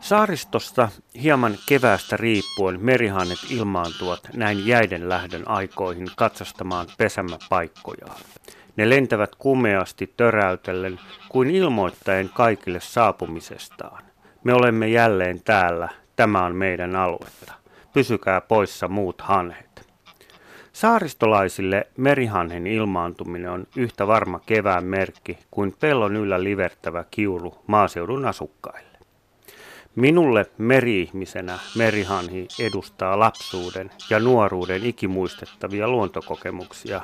[0.00, 0.88] Saaristossa
[1.22, 8.20] hieman keväästä riippuen merihannet ilmaantuvat näin jäiden lähdön aikoihin katsastamaan pesämäpaikkojaan.
[8.76, 14.04] Ne lentävät kumeasti töräytellen kuin ilmoittaen kaikille saapumisestaan.
[14.44, 17.52] Me olemme jälleen täällä, tämä on meidän aluetta.
[17.92, 19.69] Pysykää poissa muut hanhet.
[20.80, 28.98] Saaristolaisille merihanhen ilmaantuminen on yhtä varma kevään merkki kuin pellon yllä livertävä kiuru maaseudun asukkaille.
[29.96, 37.00] Minulle meri-ihmisenä merihanhi edustaa lapsuuden ja nuoruuden ikimuistettavia luontokokemuksia,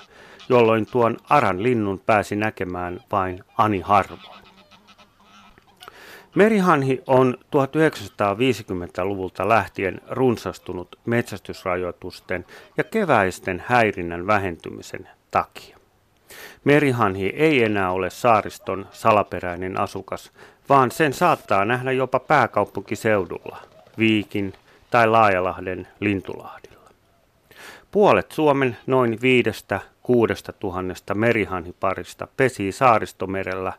[0.48, 4.45] jolloin tuon aran linnun pääsi näkemään vain ani harvoin.
[6.36, 15.76] Merihanhi on 1950-luvulta lähtien runsastunut metsästysrajoitusten ja keväisten häirinnän vähentymisen takia.
[16.64, 20.32] Merihanhi ei enää ole saariston salaperäinen asukas,
[20.68, 23.58] vaan sen saattaa nähdä jopa pääkaupunkiseudulla,
[23.98, 24.52] Viikin
[24.90, 26.90] tai Laajalahden Lintulahdilla.
[27.90, 33.72] Puolet Suomen noin viidestä kuudesta tuhannesta merihanhiparista pesii saaristomerellä,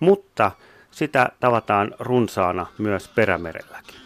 [0.00, 0.50] mutta
[0.92, 4.00] sitä tavataan runsaana myös perämerelläkin.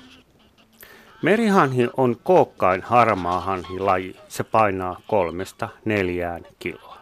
[1.22, 4.16] Merihanhi on kookkain harmaa laji.
[4.28, 6.96] Se painaa kolmesta neljään kiloa.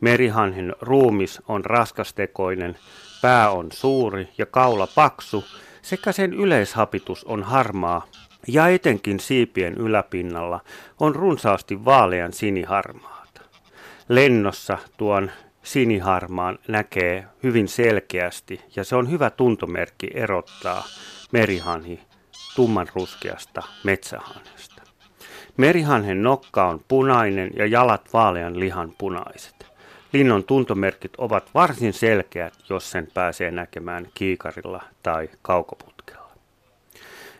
[0.00, 2.78] Merihanhin ruumis on raskastekoinen,
[3.22, 5.44] pää on suuri ja kaula paksu,
[5.82, 8.06] sekä sen yleishapitus on harmaa,
[8.48, 10.60] ja etenkin siipien yläpinnalla
[11.00, 13.40] on runsaasti vaalean siniharmaata.
[14.08, 15.30] Lennossa tuon
[15.62, 20.84] siniharmaan näkee hyvin selkeästi, ja se on hyvä tuntomerkki erottaa
[21.32, 22.00] merihanhi
[22.56, 24.82] tummanruskeasta metsähanhesta.
[25.56, 29.66] Merihanhen nokka on punainen ja jalat vaalean lihan punaiset.
[30.12, 36.32] Linnon tuntomerkit ovat varsin selkeät, jos sen pääsee näkemään kiikarilla tai kaukoputkella.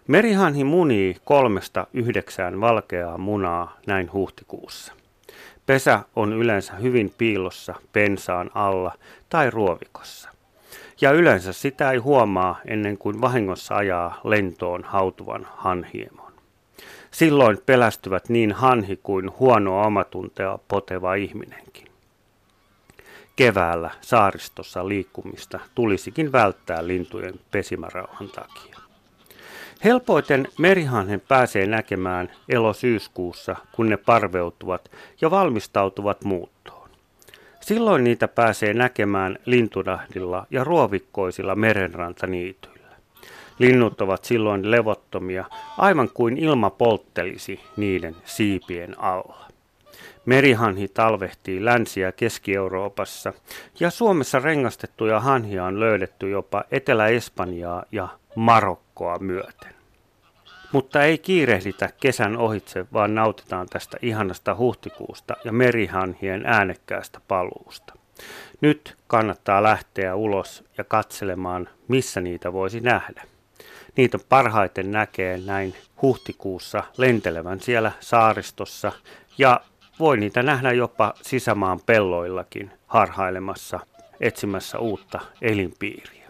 [0.07, 4.93] Merihanhi munii kolmesta yhdeksään valkeaa munaa näin huhtikuussa.
[5.67, 8.93] Pesä on yleensä hyvin piilossa pensaan alla
[9.29, 10.29] tai ruovikossa.
[11.01, 16.33] Ja yleensä sitä ei huomaa ennen kuin vahingossa ajaa lentoon hautuvan hanhiemon.
[17.11, 21.87] Silloin pelästyvät niin hanhi kuin huonoa omatuntea poteva ihminenkin.
[23.37, 28.82] Keväällä saaristossa liikkumista tulisikin välttää lintujen pesimärauhan takia.
[29.85, 36.91] Helpoiten merihanhen pääsee näkemään elosyyskuussa, kun ne parveutuvat ja valmistautuvat muuttoon.
[37.61, 42.97] Silloin niitä pääsee näkemään lintudahdilla ja ruovikkoisilla merenrantaniityillä.
[43.59, 45.45] Linnut ovat silloin levottomia,
[45.79, 49.49] aivan kuin ilma polttelisi niiden siipien alla.
[50.27, 53.33] Merihanhi talvehtii Länsi- ja Keski-Euroopassa
[53.81, 59.75] ja Suomessa rengastettuja hanhia on löydetty jopa Etelä-Espanjaa ja Marokkoa myöten.
[60.73, 67.95] Mutta ei kiirehditä kesän ohitse, vaan nautitaan tästä ihanasta huhtikuusta ja merihanhien äänekkäästä paluusta.
[68.61, 73.23] Nyt kannattaa lähteä ulos ja katselemaan, missä niitä voisi nähdä.
[73.97, 78.93] Niitä parhaiten näkee näin huhtikuussa lentelevän siellä saaristossa
[79.39, 79.61] ja
[79.99, 83.81] voi niitä nähdä jopa sisämaan pelloillakin harhailemassa,
[84.21, 86.22] etsimässä uutta elinpiiriä.